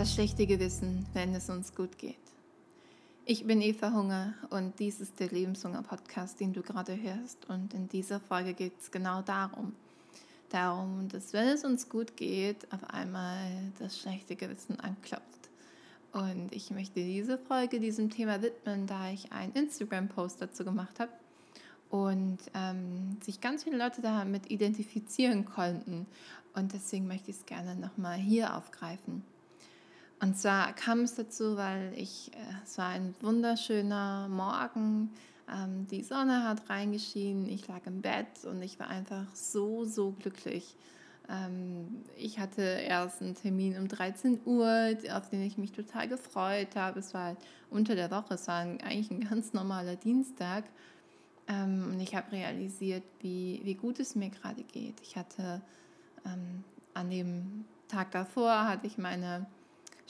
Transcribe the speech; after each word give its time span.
Das 0.00 0.14
schlechte 0.14 0.46
Gewissen, 0.46 1.04
wenn 1.12 1.34
es 1.34 1.50
uns 1.50 1.74
gut 1.74 1.98
geht. 1.98 2.16
Ich 3.26 3.46
bin 3.46 3.60
Eva 3.60 3.92
Hunger 3.92 4.32
und 4.48 4.78
dies 4.78 4.98
ist 4.98 5.20
der 5.20 5.28
Lebenshunger-Podcast, 5.28 6.40
den 6.40 6.54
du 6.54 6.62
gerade 6.62 6.98
hörst. 6.98 7.46
Und 7.50 7.74
in 7.74 7.86
dieser 7.86 8.18
Folge 8.18 8.54
geht 8.54 8.72
es 8.80 8.90
genau 8.90 9.20
darum. 9.20 9.74
Darum, 10.48 11.06
dass 11.10 11.34
wenn 11.34 11.48
es 11.48 11.66
uns 11.66 11.90
gut 11.90 12.16
geht, 12.16 12.66
auf 12.72 12.82
einmal 12.88 13.46
das 13.78 14.00
schlechte 14.00 14.36
Gewissen 14.36 14.80
anklopft. 14.80 15.50
Und 16.12 16.48
ich 16.52 16.70
möchte 16.70 17.04
diese 17.04 17.36
Folge 17.36 17.78
diesem 17.78 18.08
Thema 18.08 18.40
widmen, 18.40 18.86
da 18.86 19.10
ich 19.10 19.30
einen 19.32 19.52
Instagram-Post 19.52 20.40
dazu 20.40 20.64
gemacht 20.64 20.98
habe 20.98 21.12
und 21.90 22.38
ähm, 22.54 23.18
sich 23.22 23.42
ganz 23.42 23.64
viele 23.64 23.76
Leute 23.76 24.00
damit 24.00 24.50
identifizieren 24.50 25.44
konnten. 25.44 26.06
Und 26.54 26.72
deswegen 26.72 27.06
möchte 27.06 27.30
ich 27.30 27.36
es 27.36 27.44
gerne 27.44 27.76
nochmal 27.76 28.16
hier 28.16 28.56
aufgreifen. 28.56 29.24
Und 30.20 30.36
zwar 30.36 30.74
kam 30.74 31.00
es 31.00 31.14
dazu, 31.14 31.56
weil 31.56 31.92
ich, 31.96 32.30
äh, 32.34 32.64
es 32.64 32.76
war 32.76 32.88
ein 32.88 33.14
wunderschöner 33.20 34.28
Morgen, 34.28 35.10
ähm, 35.50 35.86
die 35.88 36.02
Sonne 36.02 36.44
hat 36.44 36.68
reingeschienen, 36.68 37.48
ich 37.48 37.66
lag 37.68 37.86
im 37.86 38.02
Bett 38.02 38.44
und 38.44 38.62
ich 38.62 38.78
war 38.78 38.88
einfach 38.88 39.34
so, 39.34 39.84
so 39.84 40.12
glücklich. 40.12 40.76
Ähm, 41.28 42.04
ich 42.16 42.38
hatte 42.38 42.62
erst 42.62 43.22
einen 43.22 43.34
Termin 43.34 43.78
um 43.78 43.88
13 43.88 44.40
Uhr, 44.44 44.94
auf 45.12 45.30
den 45.30 45.42
ich 45.42 45.56
mich 45.56 45.72
total 45.72 46.06
gefreut 46.06 46.76
habe. 46.76 47.00
Es 47.00 47.14
war 47.14 47.24
halt 47.24 47.38
unter 47.70 47.94
der 47.94 48.10
Woche, 48.10 48.34
es 48.34 48.46
war 48.46 48.60
eigentlich 48.60 49.10
ein 49.10 49.20
ganz 49.28 49.52
normaler 49.54 49.96
Dienstag. 49.96 50.64
Ähm, 51.48 51.92
und 51.92 52.00
ich 52.00 52.14
habe 52.14 52.30
realisiert, 52.32 53.04
wie, 53.20 53.60
wie 53.64 53.74
gut 53.74 53.98
es 54.00 54.14
mir 54.14 54.28
gerade 54.28 54.62
geht. 54.64 55.00
Ich 55.02 55.16
hatte 55.16 55.62
ähm, 56.26 56.62
an 56.92 57.10
dem 57.10 57.64
Tag 57.88 58.10
davor, 58.10 58.68
hatte 58.68 58.86
ich 58.86 58.98
meine 58.98 59.46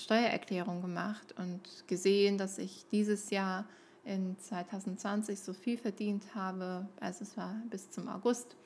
Steuererklärung 0.00 0.80
gemacht 0.80 1.34
und 1.38 1.60
gesehen, 1.86 2.38
dass 2.38 2.58
ich 2.58 2.86
dieses 2.90 3.30
Jahr 3.30 3.66
in 4.04 4.36
2020 4.38 5.38
so 5.38 5.52
viel 5.52 5.76
verdient 5.76 6.34
habe, 6.34 6.88
also 7.00 7.22
es 7.22 7.36
war 7.36 7.54
bis 7.70 7.90
zum 7.90 8.08
August, 8.08 8.56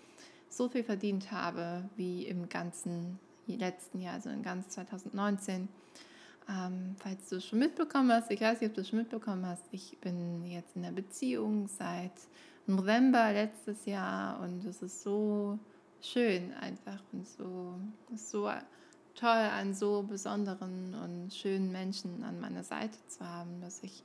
so 0.48 0.68
viel 0.68 0.84
verdient 0.84 1.32
habe 1.32 1.88
wie 1.96 2.26
im 2.26 2.48
ganzen 2.48 3.18
letzten 3.46 4.00
Jahr, 4.00 4.14
also 4.14 4.30
in 4.30 4.42
ganz 4.42 4.68
2019. 4.70 5.68
Ähm, 6.48 6.94
falls 6.98 7.28
du 7.30 7.36
es 7.36 7.46
schon 7.46 7.58
mitbekommen 7.58 8.12
hast, 8.12 8.30
ich 8.30 8.40
weiß 8.40 8.60
nicht, 8.60 8.70
ob 8.70 8.74
du 8.74 8.82
es 8.82 8.88
schon 8.88 8.98
mitbekommen 8.98 9.46
hast, 9.46 9.64
ich 9.72 9.98
bin 10.00 10.44
jetzt 10.44 10.76
in 10.76 10.82
der 10.82 10.92
Beziehung 10.92 11.68
seit 11.68 12.12
November 12.66 13.32
letztes 13.32 13.86
Jahr 13.86 14.40
und 14.40 14.64
es 14.64 14.82
ist 14.82 15.02
so 15.02 15.58
schön 16.00 16.52
einfach 16.54 17.02
und 17.12 17.26
so, 17.26 17.78
so 18.14 18.50
toll, 19.14 19.28
einen 19.28 19.74
so 19.74 20.02
besonderen 20.02 20.94
und 20.94 21.34
schönen 21.34 21.72
Menschen 21.72 22.24
an 22.24 22.40
meiner 22.40 22.64
Seite 22.64 22.98
zu 23.08 23.26
haben, 23.26 23.60
dass 23.60 23.82
ich, 23.82 24.02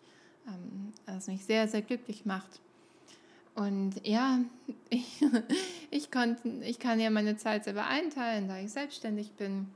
ähm, 0.47 0.93
das 1.05 1.27
mich 1.27 1.45
sehr, 1.45 1.67
sehr 1.67 1.81
glücklich 1.81 2.25
macht. 2.25 2.59
Und 3.55 4.05
ja, 4.05 4.39
ich, 4.89 5.21
ich, 5.91 6.11
konnte, 6.11 6.47
ich 6.63 6.79
kann 6.79 6.99
ja 6.99 7.09
meine 7.09 7.37
Zeit 7.37 7.65
selber 7.65 7.87
einteilen, 7.87 8.47
da 8.47 8.57
ich 8.59 8.71
selbstständig 8.71 9.33
bin. 9.33 9.67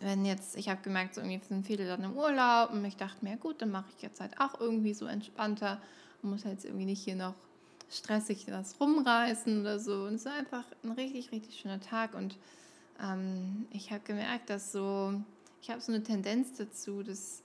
Wenn 0.00 0.24
jetzt, 0.24 0.56
ich 0.56 0.68
habe 0.68 0.82
gemerkt, 0.82 1.14
so 1.14 1.20
irgendwie 1.20 1.40
sind 1.46 1.66
viele 1.66 1.86
dann 1.86 2.02
im 2.02 2.16
Urlaub 2.16 2.70
und 2.72 2.84
ich 2.84 2.96
dachte 2.96 3.24
mir, 3.24 3.36
gut, 3.36 3.62
dann 3.62 3.70
mache 3.70 3.86
ich 3.96 4.02
jetzt 4.02 4.20
halt 4.20 4.40
auch 4.40 4.58
irgendwie 4.58 4.92
so 4.92 5.06
entspannter 5.06 5.80
und 6.22 6.30
muss 6.30 6.42
jetzt 6.44 6.64
irgendwie 6.64 6.86
nicht 6.86 7.04
hier 7.04 7.14
noch 7.14 7.34
stressig 7.90 8.46
was 8.48 8.80
rumreißen 8.80 9.60
oder 9.60 9.78
so. 9.78 10.04
Und 10.04 10.14
es 10.14 10.24
war 10.24 10.34
einfach 10.34 10.64
ein 10.82 10.92
richtig, 10.92 11.30
richtig 11.30 11.60
schöner 11.60 11.80
Tag 11.80 12.14
und 12.14 12.36
ähm, 13.02 13.66
ich 13.70 13.90
habe 13.90 14.02
gemerkt, 14.04 14.50
dass 14.50 14.72
so, 14.72 15.14
ich 15.62 15.70
habe 15.70 15.80
so 15.80 15.92
eine 15.92 16.02
Tendenz 16.02 16.56
dazu, 16.56 17.02
dass 17.02 17.42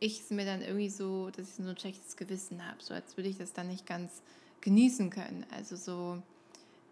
ich 0.00 0.20
es 0.20 0.30
mir 0.30 0.44
dann 0.44 0.62
irgendwie 0.62 0.90
so, 0.90 1.30
dass 1.30 1.48
ich 1.48 1.54
so 1.54 1.62
ein 1.62 1.78
schlechtes 1.78 2.16
Gewissen 2.16 2.66
habe, 2.66 2.82
so 2.82 2.94
als 2.94 3.16
würde 3.16 3.28
ich 3.28 3.38
das 3.38 3.52
dann 3.52 3.68
nicht 3.68 3.86
ganz 3.86 4.22
genießen 4.60 5.10
können. 5.10 5.46
Also 5.50 5.76
so, 5.76 6.22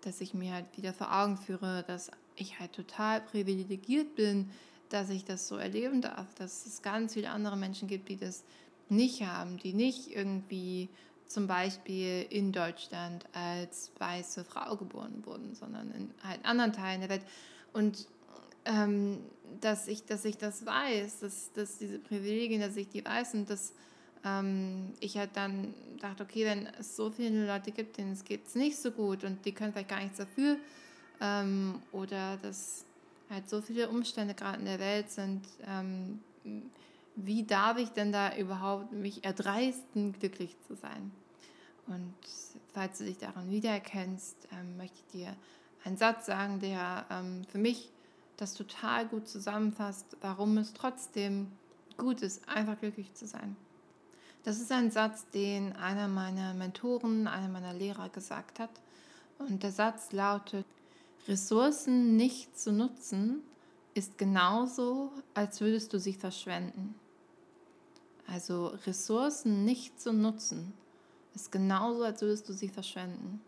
dass 0.02 0.20
ich 0.20 0.34
mir 0.34 0.52
halt 0.52 0.66
wieder 0.76 0.92
vor 0.92 1.12
Augen 1.12 1.36
führe, 1.36 1.84
dass 1.86 2.10
ich 2.36 2.58
halt 2.58 2.72
total 2.72 3.20
privilegiert 3.20 4.14
bin, 4.14 4.50
dass 4.88 5.10
ich 5.10 5.24
das 5.24 5.48
so 5.48 5.56
erleben 5.56 6.02
darf, 6.02 6.34
dass 6.34 6.66
es 6.66 6.82
ganz 6.82 7.14
viele 7.14 7.30
andere 7.30 7.56
Menschen 7.56 7.88
gibt, 7.88 8.08
die 8.08 8.16
das 8.16 8.44
nicht 8.88 9.22
haben, 9.22 9.58
die 9.58 9.72
nicht 9.72 10.14
irgendwie 10.14 10.88
zum 11.26 11.46
Beispiel 11.46 12.26
in 12.28 12.52
Deutschland 12.52 13.24
als 13.32 13.90
weiße 13.98 14.44
Frau 14.44 14.76
geboren 14.76 15.22
wurden, 15.24 15.54
sondern 15.54 15.90
in 15.92 16.10
halt 16.22 16.44
anderen 16.44 16.72
Teilen 16.72 17.00
der 17.00 17.08
Welt. 17.08 17.22
Und 17.72 18.06
ähm, 18.64 19.18
dass, 19.60 19.88
ich, 19.88 20.04
dass 20.04 20.24
ich 20.24 20.38
das 20.38 20.64
weiß, 20.66 21.20
dass, 21.20 21.52
dass 21.52 21.78
diese 21.78 21.98
Privilegien, 21.98 22.60
dass 22.60 22.76
ich 22.76 22.88
die 22.88 23.04
weiß 23.04 23.34
und 23.34 23.50
dass 23.50 23.72
ähm, 24.24 24.94
ich 25.00 25.16
halt 25.16 25.30
dann 25.34 25.74
dachte, 26.00 26.22
okay, 26.22 26.44
wenn 26.44 26.66
es 26.78 26.96
so 26.96 27.10
viele 27.10 27.46
Leute 27.46 27.72
gibt, 27.72 27.98
denen 27.98 28.12
es 28.12 28.24
geht 28.24 28.54
nicht 28.54 28.78
so 28.78 28.90
gut 28.90 29.24
und 29.24 29.44
die 29.44 29.52
können 29.52 29.72
vielleicht 29.72 29.88
gar 29.88 30.00
nichts 30.00 30.18
dafür 30.18 30.56
ähm, 31.20 31.80
oder 31.92 32.36
dass 32.38 32.84
halt 33.30 33.48
so 33.48 33.60
viele 33.60 33.88
Umstände 33.88 34.34
gerade 34.34 34.58
in 34.58 34.66
der 34.66 34.78
Welt 34.78 35.10
sind, 35.10 35.42
ähm, 35.66 36.20
wie 37.16 37.44
darf 37.44 37.78
ich 37.78 37.90
denn 37.90 38.12
da 38.12 38.36
überhaupt 38.36 38.92
mich 38.92 39.24
erdreisten, 39.24 40.12
glücklich 40.12 40.56
zu 40.66 40.74
sein? 40.74 41.12
Und 41.86 42.14
falls 42.72 42.98
du 42.98 43.04
dich 43.04 43.18
daran 43.18 43.50
wiedererkennst, 43.50 44.48
ähm, 44.52 44.76
möchte 44.76 44.98
ich 44.98 45.20
dir 45.20 45.36
einen 45.84 45.96
Satz 45.96 46.26
sagen, 46.26 46.60
der 46.60 47.06
ähm, 47.10 47.44
für 47.50 47.58
mich 47.58 47.90
das 48.36 48.54
total 48.54 49.06
gut 49.06 49.28
zusammenfasst, 49.28 50.16
warum 50.20 50.58
es 50.58 50.72
trotzdem 50.72 51.52
gut 51.96 52.22
ist, 52.22 52.48
einfach 52.48 52.78
glücklich 52.78 53.12
zu 53.14 53.26
sein. 53.26 53.56
Das 54.44 54.58
ist 54.58 54.72
ein 54.72 54.90
Satz, 54.90 55.28
den 55.30 55.72
einer 55.76 56.08
meiner 56.08 56.52
Mentoren, 56.54 57.28
einer 57.28 57.48
meiner 57.48 57.72
Lehrer 57.72 58.08
gesagt 58.08 58.58
hat. 58.58 58.70
Und 59.38 59.62
der 59.62 59.70
Satz 59.70 60.12
lautet, 60.12 60.66
Ressourcen 61.28 62.16
nicht 62.16 62.58
zu 62.58 62.72
nutzen 62.72 63.42
ist 63.94 64.18
genauso, 64.18 65.12
als 65.34 65.60
würdest 65.60 65.92
du 65.92 66.00
sie 66.00 66.14
verschwenden. 66.14 66.94
Also 68.26 68.68
Ressourcen 68.86 69.64
nicht 69.64 70.00
zu 70.00 70.12
nutzen 70.12 70.72
ist 71.34 71.52
genauso, 71.52 72.02
als 72.02 72.22
würdest 72.22 72.48
du 72.48 72.52
sie 72.52 72.68
verschwenden. 72.68 73.40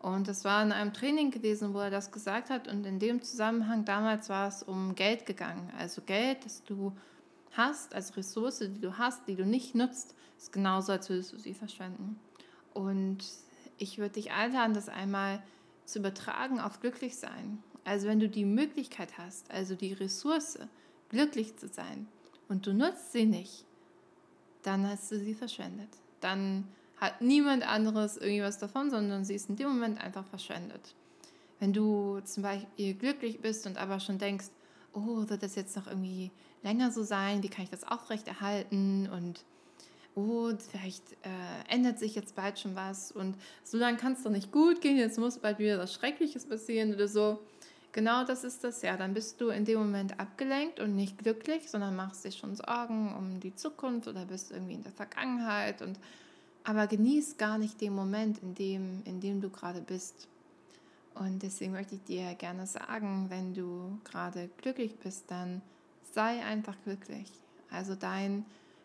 Und 0.00 0.28
das 0.28 0.44
war 0.44 0.62
in 0.62 0.72
einem 0.72 0.94
Training 0.94 1.30
gewesen, 1.30 1.74
wo 1.74 1.78
er 1.78 1.90
das 1.90 2.10
gesagt 2.10 2.48
hat. 2.48 2.68
Und 2.68 2.86
in 2.86 2.98
dem 2.98 3.22
Zusammenhang 3.22 3.84
damals 3.84 4.30
war 4.30 4.48
es 4.48 4.62
um 4.62 4.94
Geld 4.94 5.26
gegangen. 5.26 5.70
Also 5.78 6.00
Geld, 6.00 6.44
das 6.44 6.64
du 6.64 6.92
hast, 7.52 7.94
als 7.94 8.16
Ressource, 8.16 8.60
die 8.60 8.80
du 8.80 8.96
hast, 8.96 9.28
die 9.28 9.36
du 9.36 9.44
nicht 9.44 9.74
nutzt, 9.74 10.14
ist 10.38 10.52
genauso, 10.52 10.92
als 10.92 11.10
würdest 11.10 11.34
du 11.34 11.38
sie 11.38 11.52
verschwenden. 11.52 12.18
Und 12.72 13.18
ich 13.76 13.98
würde 13.98 14.14
dich 14.14 14.32
einladen, 14.32 14.72
das 14.72 14.88
einmal 14.88 15.42
zu 15.84 15.98
übertragen 15.98 16.60
auf 16.60 16.80
glücklich 16.80 17.16
sein. 17.16 17.62
Also 17.84 18.08
wenn 18.08 18.20
du 18.20 18.28
die 18.28 18.46
Möglichkeit 18.46 19.18
hast, 19.18 19.50
also 19.50 19.74
die 19.74 19.92
Ressource, 19.92 20.58
glücklich 21.10 21.56
zu 21.56 21.68
sein 21.68 22.08
und 22.48 22.66
du 22.66 22.72
nutzt 22.72 23.12
sie 23.12 23.26
nicht, 23.26 23.66
dann 24.62 24.88
hast 24.88 25.10
du 25.10 25.18
sie 25.18 25.34
verschwendet. 25.34 25.88
Dann 26.20 26.68
hat 27.00 27.20
niemand 27.20 27.66
anderes 27.66 28.16
irgendwas 28.16 28.58
davon, 28.58 28.90
sondern 28.90 29.24
sie 29.24 29.34
ist 29.34 29.48
in 29.48 29.56
dem 29.56 29.68
Moment 29.68 30.00
einfach 30.00 30.24
verschwendet. 30.26 30.94
Wenn 31.58 31.72
du 31.72 32.20
zum 32.20 32.42
Beispiel 32.42 32.94
glücklich 32.94 33.40
bist 33.40 33.66
und 33.66 33.78
aber 33.78 34.00
schon 34.00 34.18
denkst, 34.18 34.46
oh, 34.92 35.28
wird 35.28 35.42
das 35.42 35.54
jetzt 35.54 35.76
noch 35.76 35.86
irgendwie 35.86 36.30
länger 36.62 36.90
so 36.90 37.02
sein? 37.02 37.42
Wie 37.42 37.48
kann 37.48 37.64
ich 37.64 37.70
das 37.70 37.84
aufrechterhalten? 37.84 39.08
Und 39.08 39.44
oh, 40.14 40.50
vielleicht 40.70 41.12
äh, 41.22 41.72
ändert 41.72 41.98
sich 41.98 42.14
jetzt 42.14 42.34
bald 42.34 42.58
schon 42.58 42.74
was 42.74 43.12
und 43.12 43.36
so 43.64 43.78
lange 43.78 43.96
kann 43.96 44.12
es 44.12 44.22
doch 44.22 44.30
nicht 44.30 44.52
gut 44.52 44.80
gehen, 44.80 44.96
jetzt 44.96 45.18
muss 45.18 45.38
bald 45.38 45.58
wieder 45.58 45.78
was 45.78 45.94
Schreckliches 45.94 46.46
passieren 46.46 46.94
oder 46.94 47.08
so. 47.08 47.40
Genau 47.92 48.24
das 48.24 48.44
ist 48.44 48.62
das 48.62 48.82
ja. 48.82 48.96
Dann 48.96 49.14
bist 49.14 49.40
du 49.40 49.48
in 49.48 49.64
dem 49.64 49.78
Moment 49.78 50.20
abgelenkt 50.20 50.78
und 50.78 50.94
nicht 50.94 51.18
glücklich, 51.18 51.68
sondern 51.68 51.96
machst 51.96 52.24
dir 52.24 52.30
schon 52.30 52.54
Sorgen 52.54 53.14
um 53.16 53.40
die 53.40 53.54
Zukunft 53.54 54.06
oder 54.06 54.26
bist 54.26 54.52
irgendwie 54.52 54.74
in 54.74 54.82
der 54.82 54.92
Vergangenheit 54.92 55.82
und 55.82 55.98
aber 56.64 56.86
genieß 56.86 57.36
gar 57.36 57.58
nicht 57.58 57.80
den 57.80 57.94
Moment, 57.94 58.38
in 58.42 58.54
dem, 58.54 59.02
in 59.04 59.20
dem 59.20 59.40
du 59.40 59.50
gerade 59.50 59.80
bist. 59.80 60.28
Und 61.14 61.42
deswegen 61.42 61.72
möchte 61.72 61.96
ich 61.96 62.04
dir 62.04 62.34
gerne 62.34 62.66
sagen, 62.66 63.26
wenn 63.28 63.54
du 63.54 63.98
gerade 64.04 64.48
glücklich 64.58 64.96
bist, 64.96 65.30
dann 65.30 65.60
sei 66.12 66.44
einfach 66.44 66.76
glücklich. 66.84 67.30
Also 67.70 67.94
dein 67.94 68.44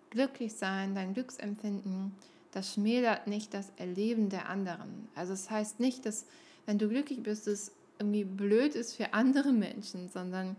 Glücklichsein, 0.09 0.95
dein 0.95 1.13
Glücksempfinden, 1.13 2.13
das 2.51 2.73
schmälert 2.73 3.27
nicht 3.27 3.53
das 3.53 3.71
Erleben 3.77 4.29
der 4.29 4.49
anderen. 4.49 5.07
Also 5.15 5.33
es 5.33 5.43
das 5.43 5.51
heißt 5.51 5.79
nicht, 5.79 6.05
dass 6.05 6.25
wenn 6.65 6.77
du 6.77 6.87
glücklich 6.87 7.21
bist, 7.21 7.47
es 7.47 7.71
irgendwie 7.99 8.23
blöd 8.23 8.75
ist 8.75 8.95
für 8.95 9.13
andere 9.13 9.51
Menschen, 9.51 10.09
sondern 10.09 10.55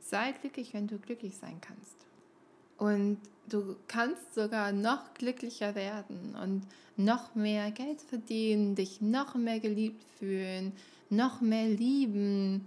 sei 0.00 0.32
glücklich, 0.32 0.74
wenn 0.74 0.86
du 0.86 0.98
glücklich 0.98 1.36
sein 1.36 1.60
kannst. 1.60 1.94
Und 2.80 3.18
du 3.48 3.76
kannst 3.86 4.34
sogar 4.34 4.72
noch 4.72 5.14
glücklicher 5.14 5.76
werden 5.76 6.34
und 6.42 6.62
noch 6.96 7.36
mehr 7.36 7.70
Geld 7.70 8.02
verdienen, 8.02 8.74
dich 8.74 9.00
noch 9.00 9.36
mehr 9.36 9.60
geliebt 9.60 10.02
fühlen, 10.18 10.72
noch 11.08 11.40
mehr 11.40 11.68
lieben, 11.68 12.66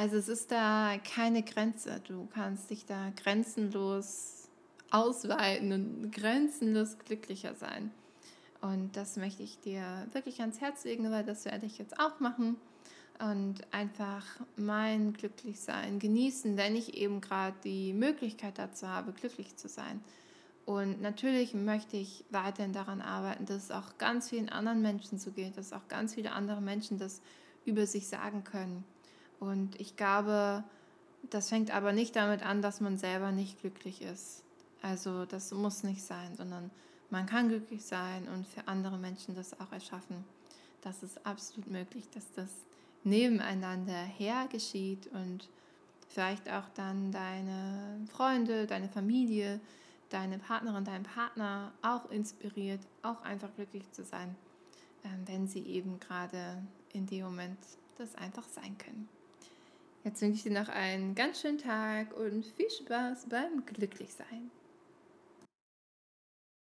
Also 0.00 0.16
es 0.16 0.28
ist 0.28 0.52
da 0.52 0.96
keine 0.98 1.42
Grenze. 1.42 2.00
Du 2.06 2.28
kannst 2.32 2.70
dich 2.70 2.86
da 2.86 3.10
grenzenlos 3.20 4.48
ausweiten 4.92 5.72
und 5.72 6.12
grenzenlos 6.12 6.98
glücklicher 7.04 7.56
sein. 7.56 7.90
Und 8.60 8.96
das 8.96 9.16
möchte 9.16 9.42
ich 9.42 9.58
dir 9.58 10.06
wirklich 10.12 10.40
ans 10.40 10.60
Herz 10.60 10.84
legen, 10.84 11.10
weil 11.10 11.24
das 11.24 11.44
werde 11.46 11.66
ich 11.66 11.78
jetzt 11.78 11.98
auch 11.98 12.20
machen. 12.20 12.54
Und 13.20 13.56
einfach 13.72 14.24
mein 14.56 15.12
Glücklichsein 15.12 15.98
genießen, 15.98 16.56
wenn 16.56 16.76
ich 16.76 16.94
eben 16.94 17.20
gerade 17.20 17.56
die 17.64 17.92
Möglichkeit 17.92 18.58
dazu 18.58 18.86
habe, 18.86 19.12
glücklich 19.12 19.56
zu 19.56 19.68
sein. 19.68 20.00
Und 20.66 21.00
natürlich 21.00 21.54
möchte 21.54 21.96
ich 21.96 22.24
weiterhin 22.30 22.72
daran 22.72 23.00
arbeiten, 23.00 23.46
dass 23.46 23.64
es 23.64 23.70
auch 23.70 23.98
ganz 23.98 24.28
vielen 24.28 24.50
anderen 24.50 24.82
Menschen 24.82 25.18
so 25.18 25.32
geht, 25.32 25.56
dass 25.56 25.72
auch 25.72 25.88
ganz 25.88 26.14
viele 26.14 26.32
andere 26.32 26.60
Menschen 26.60 26.98
das 26.98 27.22
über 27.64 27.86
sich 27.86 28.06
sagen 28.06 28.44
können. 28.44 28.84
Und 29.40 29.80
ich 29.80 29.96
glaube, 29.96 30.62
das 31.30 31.48
fängt 31.48 31.70
aber 31.70 31.92
nicht 31.92 32.16
damit 32.16 32.42
an, 32.42 32.62
dass 32.62 32.80
man 32.80 32.98
selber 32.98 33.32
nicht 33.32 33.60
glücklich 33.60 34.02
ist. 34.02 34.42
Also 34.82 35.24
das 35.24 35.52
muss 35.52 35.82
nicht 35.82 36.02
sein, 36.02 36.36
sondern 36.36 36.70
man 37.10 37.26
kann 37.26 37.48
glücklich 37.48 37.84
sein 37.84 38.28
und 38.28 38.46
für 38.46 38.68
andere 38.68 38.98
Menschen 38.98 39.34
das 39.34 39.58
auch 39.60 39.72
erschaffen. 39.72 40.24
Das 40.82 41.02
ist 41.02 41.24
absolut 41.26 41.70
möglich, 41.70 42.04
dass 42.14 42.30
das 42.32 42.50
nebeneinander 43.04 44.02
her 44.02 44.48
geschieht 44.50 45.08
und 45.12 45.48
vielleicht 46.08 46.50
auch 46.50 46.68
dann 46.74 47.12
deine 47.12 48.00
Freunde, 48.10 48.66
deine 48.66 48.88
Familie, 48.88 49.60
deine 50.10 50.38
Partnerin, 50.38 50.84
dein 50.84 51.02
Partner 51.02 51.72
auch 51.82 52.10
inspiriert, 52.10 52.80
auch 53.02 53.22
einfach 53.22 53.54
glücklich 53.54 53.90
zu 53.92 54.04
sein, 54.04 54.34
ähm, 55.04 55.22
wenn 55.26 55.46
sie 55.46 55.62
eben 55.62 56.00
gerade 56.00 56.62
in 56.92 57.06
dem 57.06 57.24
Moment 57.24 57.58
das 57.98 58.14
einfach 58.14 58.48
sein 58.48 58.76
können. 58.78 59.08
Jetzt 60.04 60.22
wünsche 60.22 60.36
ich 60.36 60.42
dir 60.44 60.58
noch 60.58 60.68
einen 60.68 61.14
ganz 61.14 61.40
schönen 61.40 61.58
Tag 61.58 62.16
und 62.16 62.44
viel 62.44 62.70
Spaß 62.70 63.26
beim 63.28 63.64
Glücklichsein. 63.66 64.50